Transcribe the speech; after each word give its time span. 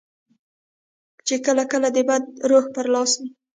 چې 1.27 1.35
کله 1.45 1.63
کله 1.71 1.87
د 1.95 1.99
بد 2.09 2.23
روح 2.49 2.65
پر 2.73 2.85
لاس 2.93 3.11
وي. 3.19 3.29